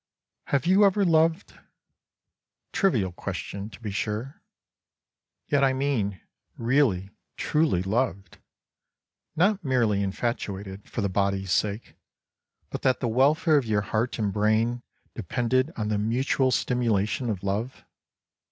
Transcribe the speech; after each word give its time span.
20 0.47 0.51
Have 0.55 0.65
you 0.65 0.83
ever 0.83 1.05
loved— 1.05 1.59
trivial 2.73 3.11
question 3.11 3.69
to 3.69 3.79
be 3.79 3.91
sure— 3.91 4.41
yet 5.51 5.63
I 5.63 5.73
mean, 5.73 6.19
really, 6.57 7.11
truly 7.37 7.83
loved, 7.83 8.39
not 9.35 9.63
merely 9.63 10.01
infatuated 10.01 10.89
for 10.89 11.01
the 11.01 11.07
body's 11.09 11.51
sake, 11.51 11.93
but 12.71 12.81
that 12.81 12.99
the 12.99 13.07
welfare 13.07 13.57
of 13.57 13.65
your 13.67 13.81
heart 13.81 14.17
and 14.17 14.33
brain 14.33 14.81
depend 15.13 15.53
ed 15.53 15.71
on 15.77 15.89
the 15.89 15.99
mutual 15.99 16.49
stimulation 16.49 17.29
of 17.29 17.43
love 17.43 17.85